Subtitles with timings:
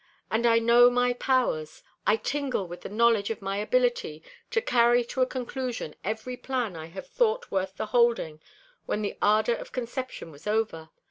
[0.31, 1.83] And I know my powers!
[2.07, 6.75] I tingle with the knowledge of my ability to carry to a conclusion every plan
[6.75, 8.41] I have thought worth the holding
[8.87, 10.89] when the ardor of conception was over.